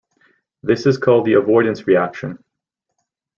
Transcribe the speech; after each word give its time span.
This 0.63 0.87
is 0.87 0.97
called 0.97 1.25
the 1.25 1.33
avoidance 1.33 1.85
reaction. 1.85 2.43